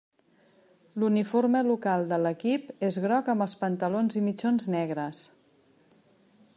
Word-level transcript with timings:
L'uniforme 1.01 1.61
local 1.67 2.05
de 2.13 2.19
l'equip 2.23 2.73
és 2.89 2.97
groc 3.05 3.31
amb 3.35 3.47
els 3.47 3.55
pantalons 3.65 4.19
i 4.23 4.25
mitjons 4.31 4.67
negres. 4.79 5.23